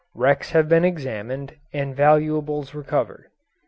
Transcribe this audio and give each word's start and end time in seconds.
Wrecks 0.15 0.49
have 0.53 0.67
been 0.67 0.83
examined 0.83 1.57
and 1.71 1.95
valuables 1.95 2.73
recovered. 2.73 3.25